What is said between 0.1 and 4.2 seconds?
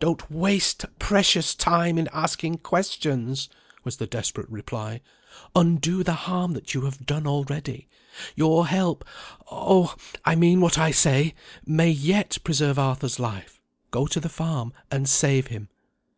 waste precious time in asking questions!" was the